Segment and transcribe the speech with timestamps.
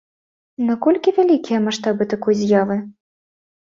[0.69, 2.77] Наколькі вялікія маштабы такой з'явы?